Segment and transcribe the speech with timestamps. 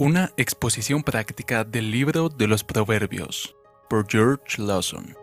[0.00, 3.56] Una exposición práctica del libro de los Proverbios
[3.90, 5.16] por George Lawson.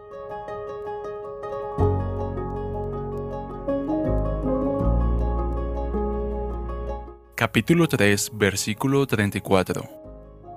[7.35, 9.89] Capítulo 3, versículo 34.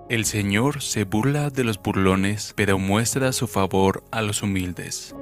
[0.09, 5.15] El Señor se burla de los burlones, pero muestra su favor a los humildes.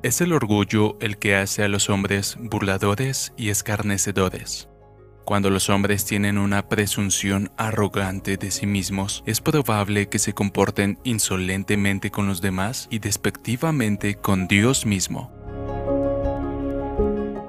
[0.00, 4.68] Es el orgullo el que hace a los hombres burladores y escarnecedores.
[5.24, 11.00] Cuando los hombres tienen una presunción arrogante de sí mismos, es probable que se comporten
[11.02, 15.32] insolentemente con los demás y despectivamente con Dios mismo.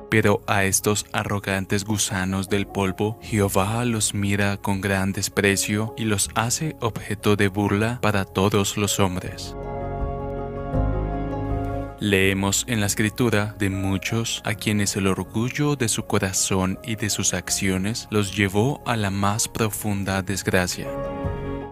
[0.09, 6.31] Pero a estos arrogantes gusanos del polvo, Jehová los mira con gran desprecio y los
[6.33, 9.55] hace objeto de burla para todos los hombres.
[12.01, 17.09] Leemos en la escritura de muchos a quienes el orgullo de su corazón y de
[17.09, 20.87] sus acciones los llevó a la más profunda desgracia.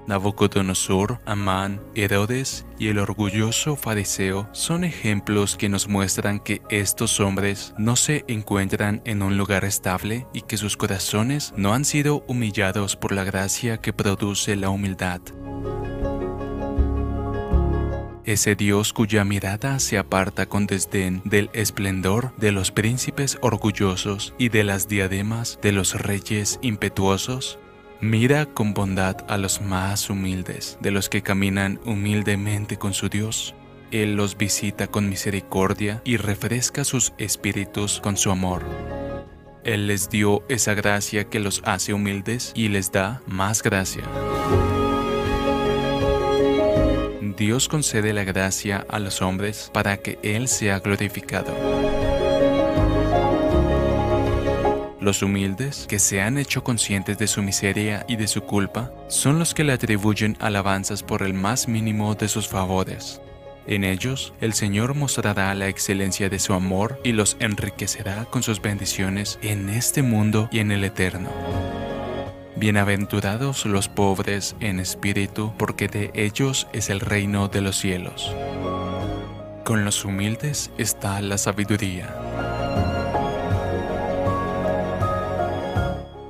[0.06, 7.74] Nabucodonosor, Amán, Herodes y el orgulloso fariseo son ejemplos que nos muestran que estos hombres
[7.78, 12.98] no se encuentran en un lugar estable y que sus corazones no han sido humillados
[12.98, 15.22] por la gracia que produce la humildad
[18.28, 24.50] ese Dios cuya mirada se aparta con desdén del esplendor de los príncipes orgullosos y
[24.50, 27.58] de las diademas de los reyes impetuosos?
[28.02, 33.56] Mira con bondad a los más humildes, de los que caminan humildemente con su Dios.
[33.90, 38.64] Él los visita con misericordia y refresca sus espíritus con su amor.
[39.64, 44.04] Él les dio esa gracia que los hace humildes y les da más gracia.
[47.38, 51.54] Dios concede la gracia a los hombres para que Él sea glorificado.
[55.00, 59.38] Los humildes, que se han hecho conscientes de su miseria y de su culpa, son
[59.38, 63.22] los que le atribuyen alabanzas por el más mínimo de sus favores.
[63.68, 68.64] En ellos, el Señor mostrará la excelencia de su amor y los enriquecerá con sus
[68.64, 71.30] bendiciones en este mundo y en el eterno.
[72.60, 78.34] Bienaventurados los pobres en espíritu, porque de ellos es el reino de los cielos.
[79.64, 82.16] Con los humildes está la sabiduría.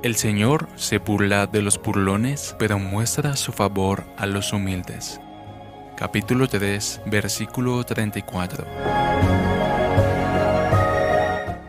[0.02, 5.22] El Señor se burla de los burlones, pero muestra su favor a los humildes.
[5.96, 8.66] Capítulo 3, versículo 34.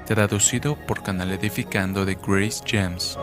[0.05, 3.17] Traducido por Canal Edificando de Grace James.